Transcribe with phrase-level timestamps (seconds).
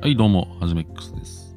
[0.00, 1.56] はい、どうも、はじめっくすです。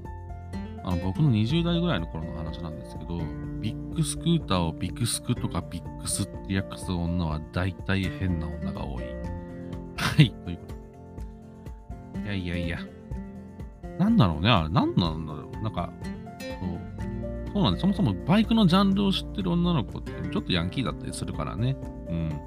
[0.84, 3.20] あの、僕の20代ぐらいの頃の話なんですけど、
[3.60, 9.04] ビッグスクーターをビクスクとかビックスって訳す女は大体変な女が多い。
[9.96, 10.63] はい、というこ
[12.13, 12.35] とで。
[12.40, 12.79] いやいやいや。
[13.99, 15.63] なんだろうね、あれ、なんなんだろう。
[15.63, 17.81] なんか、そう、そうなんです。
[17.81, 21.77] そもそもバイクのジャンルを知ってる女の子ってちょっとヤンキーだったりするからね。
[22.09, 22.41] うん。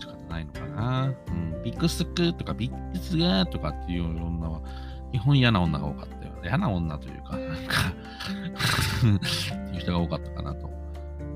[0.00, 1.12] 仕方ないのかな。
[1.28, 1.62] うん。
[1.62, 4.62] ビッグスクとかビッグスガーとかっていう女は、
[5.14, 6.32] 基本嫌な女が多かったよ。
[6.42, 7.92] 嫌な女というか、なんか
[9.00, 9.02] っ
[9.70, 10.68] ていう人が多かったかなと。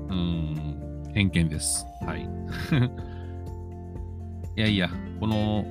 [0.09, 1.85] うん、偏見です。
[2.05, 2.27] はい。
[4.57, 4.89] いやいや、
[5.21, 5.65] この、い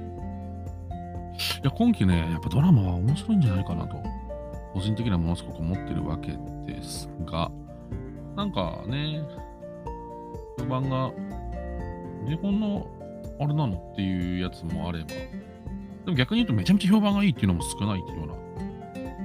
[1.63, 4.03] や、今期ね、やっぱドラマは面白いんじゃないかなと、
[4.73, 6.33] 個人的にはものすごく思ってるわけ
[6.67, 7.51] ですが、
[8.37, 9.21] なんかね、
[10.59, 11.13] 評判が、
[12.27, 12.87] 日本の
[13.39, 15.09] あれなのっていうやつもあれば、
[16.09, 18.35] でも逆に言うとめちゃめちゃ評判がいいっていうのも少ないっていうような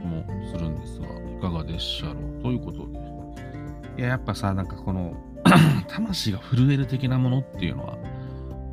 [0.02, 2.44] 気もするんですが、いかがでしょう？
[2.44, 2.86] ということ？
[3.96, 4.02] で。
[4.02, 5.16] いや、やっぱさ、なんかこの、
[5.88, 7.98] 魂が震える的なものっていうのは、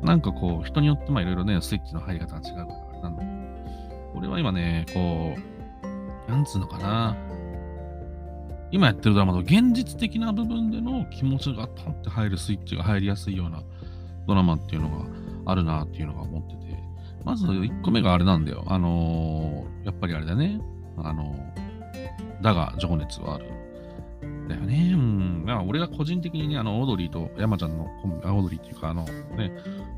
[0.03, 3.31] なんかこう、人によってまあいろいろね、スイッチの入り方が違うから、あれなんだけど、
[4.15, 5.37] 俺は今ね、こ
[6.27, 7.15] う、なんつうのかな、
[8.71, 13.63] 今やってるドラマの現実的な部分での気持ちがパンって入るスイッチが入りやすいような
[14.27, 15.05] ドラマっていうのが
[15.45, 16.90] あるなっていうのが思ってて、
[17.23, 18.63] まず1個目があれなんだよ。
[18.67, 20.61] あのーやっぱりあれだね。
[20.97, 23.45] あのーだが情熱はある。
[24.47, 24.91] だよね。
[24.93, 25.43] うん。
[25.45, 29.51] まあ、俺が個人的にね、あの、オードリーと山ちゃんのコンビ、あオードリーっていうか、あの、ね、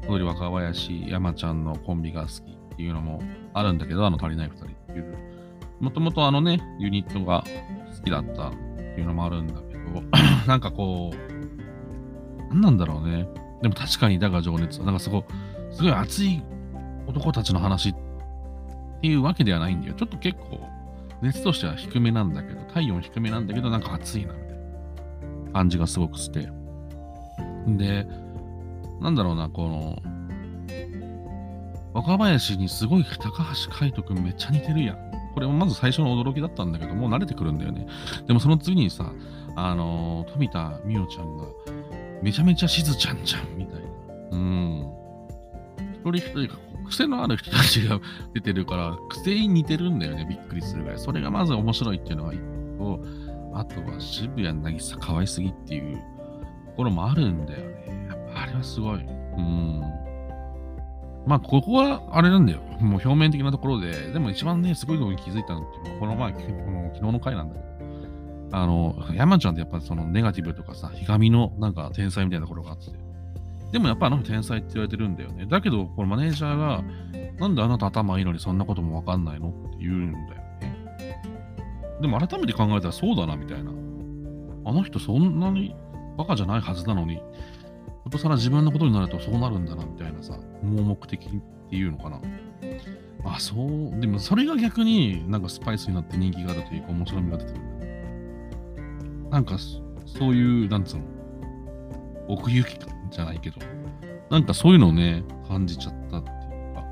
[0.04, 3.22] オードリー若林、山ちゃんのコンビが好きっていうのも
[3.54, 5.18] あるんだけど、あの、足りない二人っていう。
[5.80, 7.44] もともとあのね、ユニットが
[7.98, 10.02] 好きだったっていうのもあるんだけど、
[10.48, 13.28] なんかこう、なんなんだろうね。
[13.62, 15.24] でも確かにだが情熱は、なんかすごい、
[15.72, 16.42] すごい熱い
[17.08, 17.96] 男たちの話っ
[19.02, 19.94] ていうわけではないんだよ。
[19.94, 20.68] ちょっと結構、
[21.22, 24.50] 熱としては低めなんだけど、体温低めなんだけど、なんか熱いな、みたい
[25.46, 26.50] な感じがすごくして。
[27.68, 28.08] で、
[29.02, 30.02] なんだろうな、この、
[31.94, 34.98] 若林にすごい高橋海人くんめっちゃ似てるやん。
[35.34, 37.88] これもまず最初の驚きだったんだけど、もう慣れてくるんだよね。
[38.28, 39.12] でもその次にさ、
[39.56, 41.46] あのー富田美桜ちゃんが、
[42.22, 43.88] めちゃめちゃしずちゃんじゃん、みたいな。
[44.32, 44.93] うん。
[46.12, 48.00] 一人一人が癖のある人たちが
[48.34, 51.00] 出てるから、癖に似てるんだよね、びっくりするぐらい。
[51.00, 52.40] それがまず面白いっていうのが一
[52.78, 53.00] 個、
[53.54, 56.02] あとは渋谷渚可愛すぎっていうと
[56.78, 58.08] ころもあるんだよね。
[58.10, 59.00] やっぱあれはすごい。
[59.02, 59.82] うん。
[61.26, 62.60] まあ、ここはあれなんだよ。
[62.82, 66.40] もう表面的なところで、でも一番ね、すごいのに気づいたのっていうのは、この前、こ
[66.72, 72.92] の昨日の回なんだけど、あの、山ちゃんってやっぱそのネガティブとかさ、ひがみのなんか天才みたいなところがあって、
[73.74, 75.48] でもやっぱあの天才って言われてるんだよね。
[75.48, 76.84] だけど、このマネージャーが、
[77.40, 79.50] なんであなた頭いいのにそんなこともわかんないの？
[79.50, 80.26] って言うんだよ
[80.62, 81.22] ね。
[82.00, 83.72] でも改めて考えたらそうだな、みたいな。
[84.66, 85.76] あの人そんなに
[86.18, 87.20] バカじゃないはずなのに、
[88.04, 91.30] ことさら自分のことになるとそうなるんだな、みたいなさ、盲目的っ
[91.70, 92.22] ていうのかな。
[93.26, 97.60] あ、そう、でもそれが逆になんかスパイスになって人気があるというか面白みが出てる。
[99.32, 99.58] なんか
[100.06, 101.06] そういう、なんつうの、
[102.28, 102.78] 奥行き
[103.14, 103.58] じゃないけど、
[104.30, 106.34] なんかそういうのをね、感じちゃったってい
[106.72, 106.84] うか、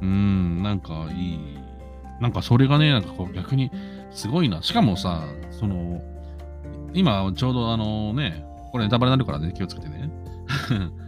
[0.00, 1.38] うーん、なんかいい、
[2.20, 3.70] なんかそれがね、なんかこう逆に
[4.10, 4.62] すごいな。
[4.62, 6.02] しかもさ、その、
[6.94, 10.10] 今ちょうどあのね、これネタバレになるからね、気をつけてね。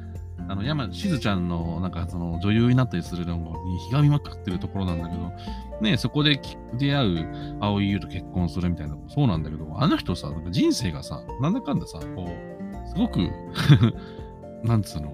[0.47, 5.33] あの、山、しずちゃんの、なんかその女優になったりするのにひがみまくってるところなんだけど、
[5.81, 6.39] ね、そこで
[6.77, 13.21] 出会う蒼井優と結婚するみたいなそうなんだけど、あの人さ、なんか人生がさ、なんだかんださ、こう、すごく、
[14.65, 15.13] なんつうの、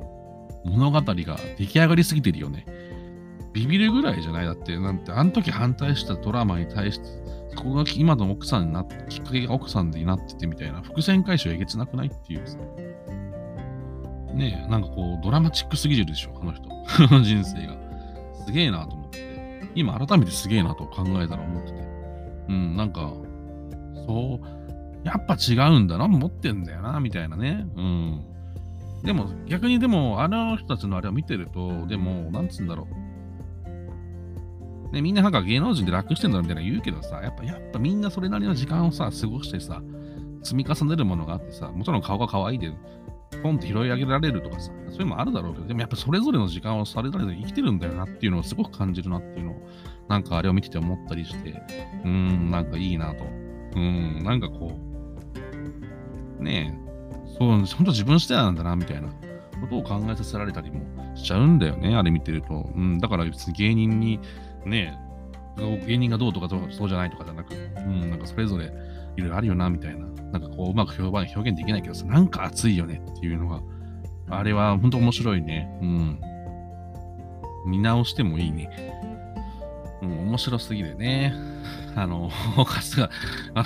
[0.65, 1.15] 物語が
[1.59, 2.65] 出来上がりすぎてるよね。
[3.53, 4.45] ビビるぐらいじゃない？
[4.47, 7.05] だって、なんて、あの時反対したドラマに対して、
[7.57, 12.59] そこが今の奥さんになって、きっかけが奥さんになっててみたいな、伏線回収えげつなくないっていうさ。
[14.33, 16.69] ねえ、なんかこう、ドラマチックすぎるでしょ、あの人。
[17.25, 17.77] 人生が。
[18.47, 19.19] すげえなと思って。
[19.75, 21.79] 今改めてすげえなと考えたら思ってて。
[22.49, 23.13] うん、なんか、
[24.07, 27.67] そう、やっぱ違うんだな、持ってんだよな、みたいなね。
[27.77, 28.25] うん。
[29.03, 32.95] でも、逆にでも、あの人たちのあれを見てると、でも、なんつうんだろう。
[34.93, 39.83] ね、みんななんか芸能人で楽してんだろみたいな言うけどさ、やっぱ、やっぱみんなそれなりの時間をさ、過ごしてさ、
[40.43, 42.73] 積み重ねるものがあってさ、もちろん顔が可愛いで、
[43.43, 49.69] ポンって拾い上げられるとかさ、そういうのもあるだろうけど、でもやっぱそれぞれの時間をされぞれで生きてるんだよなっていうのをすごく感じるなっていうのを、
[50.09, 51.51] なんかあれを見てて思ったりして、
[52.05, 53.25] うーん、なんかいいなと。
[53.25, 54.79] うーん、なんかこ
[56.39, 56.90] う、ねえ、
[57.41, 60.81] そう、本当自分次第なんだな、みたいなことを考えさせられたりも
[61.17, 62.71] しちゃうんだよね、あれ見てると。
[62.75, 64.21] うん、だから別に芸人に
[64.67, 64.99] ね、
[65.87, 68.67] 芸人がどうとかそうじゃないとかじゃなく、うん、なんかそれぞれ
[69.17, 70.07] いろいろあるよな、みたいな。
[70.33, 73.61] なんかこう、うまく表現できないけどさ、なんか熱いよねっていうのが、
[74.29, 75.69] あれは本当面白いね。
[75.81, 76.21] うん。
[77.67, 78.71] 見直してもいいね。
[80.03, 81.35] うん、面白すぎるね。
[81.97, 83.03] あの、春日、
[83.55, 83.65] あの、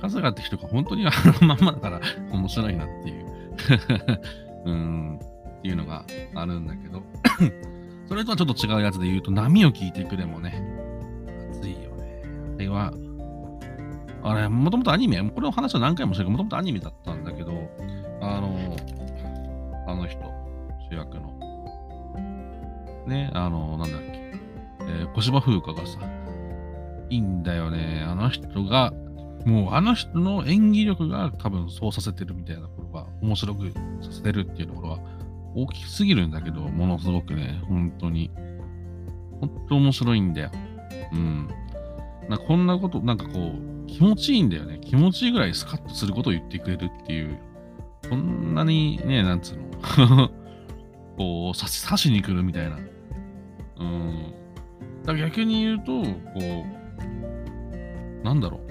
[0.00, 1.10] 春日って人が本当にあ
[1.40, 2.00] のまんまだから
[2.30, 3.26] 面白いなっていう。
[4.64, 5.18] うん、
[5.58, 6.04] っていうのが
[6.34, 7.02] あるんだけど。
[8.08, 10.62] それとはちょっと違うやつで言うと、波を聞いてくれもね、
[11.50, 12.22] 熱いよね。
[12.56, 12.92] あれは、
[14.22, 17.52] あれ、もともとアニメ、これの話は何回もしたけど、もともとアニメだったんだけど、
[18.22, 18.76] あの、
[19.86, 20.20] あの人、
[20.90, 21.34] 主役の、
[23.06, 24.32] ね、あの、なんだっけ、
[24.80, 25.98] えー、小芝風花がさ、
[27.10, 28.04] いいんだよね。
[28.06, 28.92] あの人が、
[29.44, 34.98] もうあの人の演技力が多分そうさせてるみたいなところが面白くさせてるっていうところは
[35.54, 38.30] 大きすぎるんだけど、ものすごくね、本当に。
[39.40, 40.50] 本当面白いんだよ。
[41.12, 41.48] うん。
[42.28, 44.78] なこんなこと、なんかこう、気持ちいいんだよね。
[44.82, 47.38] 気持ちいいぐらいスカッとすることを言ってくれるっていう。
[48.08, 50.28] こんなにね、なんつうの
[51.16, 52.78] こう、刺し刺しに来るみたいな。
[53.80, 54.34] うん。
[55.04, 56.64] だ逆に言うと、こ
[58.22, 58.67] う、なんだろう。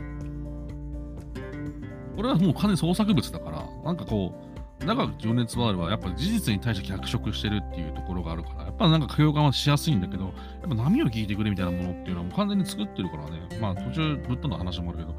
[2.18, 4.34] これはもう完全創作物だから、なんかこ
[4.82, 10.34] う、長く情熱はあれば、やっぱ事実に対して脚色してるっていうところがあるから、やっぱなんか共感はしやすいんだけど、やっ
[10.68, 15.16] ぱ波を聞いてくれみたいなものっていうのはもう完全に作ってるからね、まあ途中ぶっ飛んだ話もあるけど、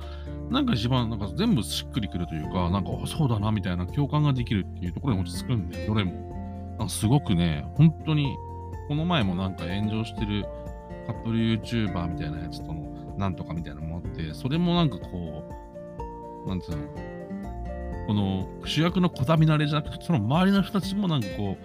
[0.50, 6.12] なんか一番なんか全部しっくりくるというか、なんかそうだなみたいな共感ができるっていうところに落ち着くんで、どれも。
[6.79, 8.35] なんかすごくね、本当に、
[8.89, 10.47] この前もなんか炎上してる
[11.06, 15.68] カップル YouTuber みたいなやつとのなんとかみたいなのもあって、それもなんかこう、
[16.49, 16.79] なんつうの、
[18.06, 21.56] この主役のこだみ慣れじゃなくて、その周りの人たちもなんかこ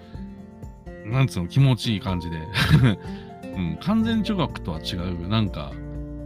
[1.06, 2.38] う、なんつうの、気持ちいい感じで、
[3.56, 5.72] うん、完全中学とは違う、なんか、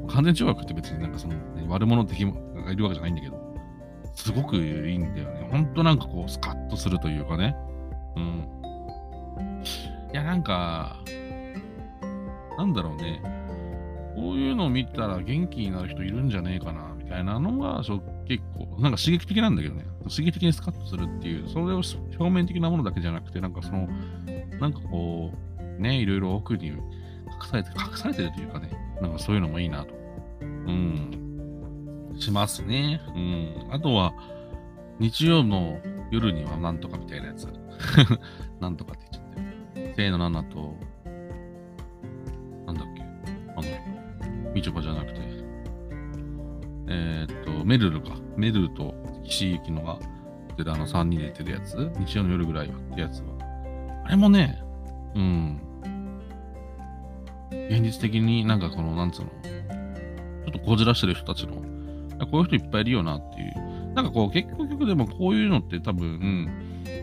[0.07, 3.37] 完全中学って別になんかその、ね、悪者的がいるわけじゃないんだけど、
[4.13, 4.59] すごくい
[4.93, 5.47] いんだよね。
[5.51, 7.55] ほんとなんかこう、スカッとするというかね。
[8.15, 8.47] うん。
[10.11, 10.97] いや、なんか、
[12.57, 13.21] なんだろうね、
[14.15, 17.83] こういうのを見たら元気になる人いるんじゃねえかな、みたいなのが
[18.27, 21.81] 結構、なんか刺激的なんだけどね、刺激的にスカッとするっていう、それを
[22.19, 23.87] 表面的なものだけじゃなくて、なんかその、
[24.59, 26.77] なんかこう、ね、いろいろ奥に隠
[27.49, 28.69] されて、隠されてるというかね、
[29.01, 29.93] なんかそういうのもいいなと。
[30.41, 32.15] うん。
[32.19, 33.01] しますね。
[33.15, 33.73] うん。
[33.73, 34.13] あとは、
[34.99, 35.79] 日曜の
[36.11, 37.47] 夜にはなんとかみたいなやつ。
[38.59, 39.93] なんとかって言っちゃって。
[39.95, 40.75] せーの7と、
[42.65, 43.03] なんだっけ、
[43.55, 45.21] あのみちょぱじゃなくて、
[46.89, 48.15] えー、っと、メルルか。
[48.37, 49.99] メルルと岸井ゆきのが
[50.55, 53.27] 出てあの3人で出てるやつ、日曜の夜ぐらいはってやつは。
[54.05, 54.57] あれもね、
[55.13, 55.61] うん。
[57.69, 61.55] 現実的になんかこの、なんつうの、ちょっとこじらしてる人たちの、
[62.31, 63.93] こういう人いっぱいいるよなっていう。
[63.93, 66.49] なんかこう、結局でもこういうのって多分、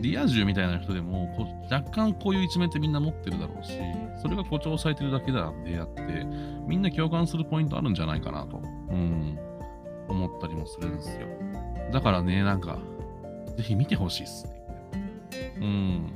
[0.01, 3.73] リア充みたいな人でもこう若干こういう一面ってみんな持ってるだろうし、
[4.19, 6.01] それが誇張されてるだけだであって、
[6.67, 9.37] みんな共感するポイントあるんじゃないかなと、うん、
[10.15, 11.27] 思ったりもするんですよ。
[11.91, 12.79] だからね、なんか、
[13.57, 14.53] ぜひ見てほしいっすね。
[15.61, 16.11] うん。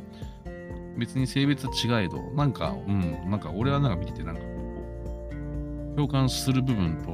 [0.97, 4.47] 別に性別違えど、なんか、うん、なんか俺はなんか見てて、なんかこ
[5.93, 7.13] う、共感する部分と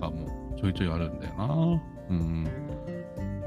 [0.00, 1.82] かもちょいちょいあるんだよな。
[2.10, 2.44] うん。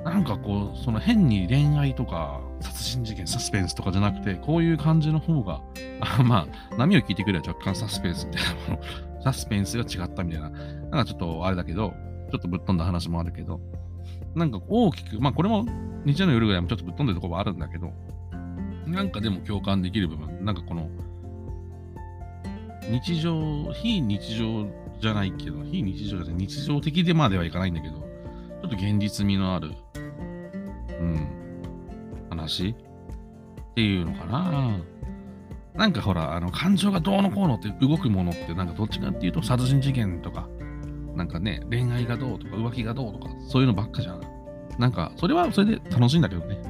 [0.03, 5.61] なんかこう、その変に恋愛とか、殺人事件、サスペンスとかじゃなくて、こういう感じの方が、
[6.01, 8.81] あまあ、波を聞いてくれば若干サスペンスみたいなも
[9.17, 11.93] の、サスペンスが違ったみたいな、なんかちょっとあれだけど、
[12.33, 13.61] ちょっとぶっ飛んだ話もあるけど、
[14.33, 15.67] なんか大きく、まあこれも
[16.03, 17.93] 日曜の夜ぐらいもちょっとぶっ飛んでるところはあるんだけど、
[18.87, 20.89] なんかでも共感できる部分、なんかこの、
[22.89, 24.67] 日常、非日常
[24.99, 29.69] じゃないけど、非日常じゃない、日常的でまではいかないんだけど、ちょっと現実味のある、
[30.99, 31.27] うん、
[32.31, 32.69] 話？
[32.69, 34.79] っていうのかな。
[35.75, 40.47] なんかほら、あの、感情がどうのこうのって動くものって、なんかどっちかっていうと殺人事件とか、
[41.15, 44.21] なんかね、恋愛がどうとか浮気がどうとか、そういうのばっかじゃん。
[44.79, 46.61] なんか、それはそれで楽しいんだけどね。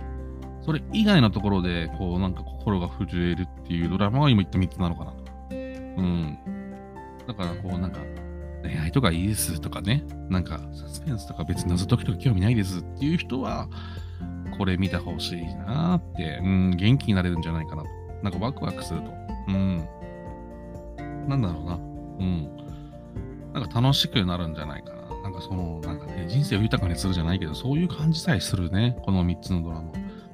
[0.66, 5.24] それ以外のところで、こう、なんか心が震えるっていうドラマは今言った3つなのかなと。
[5.52, 6.38] うん。
[7.28, 8.00] だから、こう、なんか、
[8.62, 13.68] 恋愛とかいいですとかね、なんか、サスペンスとか別に謎解きとか興味ないですっていう人は、
[14.58, 17.90] これ見てほしいなって、うん、元気になれるんじゃないかなと。
[18.22, 19.12] なんかワクワクすると。
[19.50, 19.86] うん。
[21.28, 21.76] なんだろうな。
[21.76, 21.78] う
[22.24, 22.62] ん。
[23.53, 25.22] なんか楽しくなるんじゃないかな。
[25.24, 28.98] なんかその、なんかね、人生を豊かにするじゃないけど、そういう感じさえするね。
[29.03, 29.91] この3つのドラマ。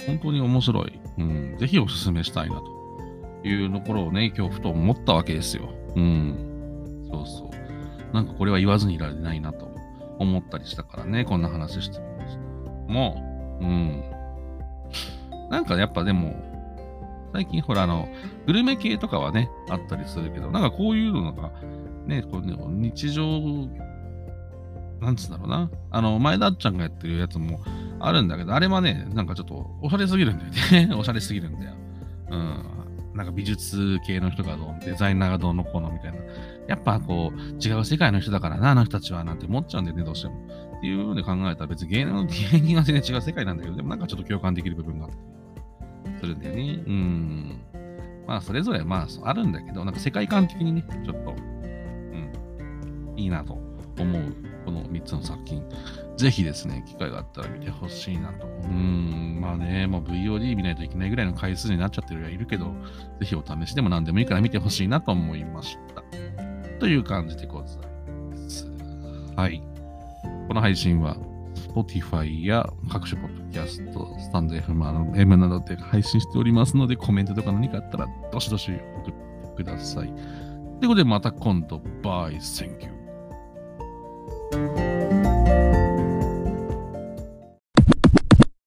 [0.07, 0.99] 本当に面白い。
[1.17, 1.57] うん。
[1.57, 5.69] ぜひおすすめしたいなというところをね、今日ふと思ったわけですよ。
[5.95, 7.07] うん。
[7.11, 7.51] そうそ
[8.11, 8.13] う。
[8.13, 9.69] なんかこれは言わずにいられないなと
[10.17, 12.91] 思ったりしたからね、こんな話してみました。
[12.91, 14.03] もう、うん。
[15.49, 16.48] なんかやっぱでも、
[17.33, 18.09] 最近ほらあの、
[18.45, 21.51] グルメ系とかはね、あったりするけど、なんかこういうのが、
[22.05, 22.55] ね、こうね
[22.89, 23.23] 日常、
[24.99, 25.71] なんつうんだろうな。
[25.91, 27.61] あの、前田っちゃんがやってるやつも
[27.99, 30.93] あるんだけど、あれはね、なんかちょっとおしゃれすぎるんだよね。
[30.97, 31.73] おしゃれすぎるんだよ。
[32.31, 32.63] うん。
[33.15, 36.17] なんか美術系の人がどう、デザイナーがどうのこうのみたいな。
[36.67, 40.35] やっぱこう、違う世界の人だからな、あの人たちは、なんて思っちゃうんだよね、どうしても。
[40.77, 45.38] っていうので考えたら別に芸能、芸人は全然違う世界なんだけど、でもなんかちょっと共感できる部分があったり
[46.19, 46.83] するんだよね。
[46.85, 47.61] うん。
[48.27, 54.35] まあ、それぞれ、まあ、あるんだけど、なんか世界観的にね、ちょっと、うん、いいなと思う、
[54.65, 55.63] この3つの作品。
[56.15, 58.45] ぜひですね、機会があったら見てほしいなと。
[58.45, 62.65] うん、まあね、もう VOD 見ないといけないぐらいの回数になっちゃってるはいるけど、
[63.19, 66.03] ぜひお試しでも何でもいいから見てほしいなと思いました。
[66.79, 67.77] という感じでござい
[68.31, 68.67] ます。
[69.35, 69.63] はい。
[70.47, 71.15] この配信は
[71.55, 79.13] Spotify や各種ポッドキャスト、スタンド FM の、M などで配信しておりますので、コメントとか何かあったら、どしどし送っ
[79.55, 80.07] てください。
[80.07, 80.15] とい
[80.85, 82.98] うことで、また今度、バイ、センキュー。